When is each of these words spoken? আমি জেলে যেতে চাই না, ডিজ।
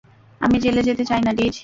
আমি 0.41 0.57
জেলে 0.59 0.81
যেতে 0.83 1.03
চাই 1.05 1.21
না, 1.21 1.31
ডিজ। 1.33 1.55